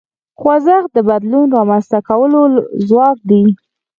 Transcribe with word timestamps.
خوځښت 0.39 0.89
د 0.93 0.97
بدلون 1.09 1.47
رامنځته 1.57 1.99
کولو 2.09 2.41
ځواک 2.87 3.17
دی. 3.29 3.43